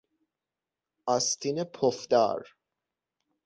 آستین 1.15 1.57
پف 1.63 1.97
دار 2.09 2.45